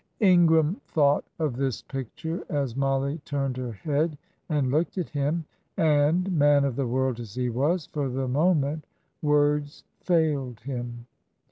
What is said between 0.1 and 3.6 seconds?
Ingram thought of this picture as Mollie turned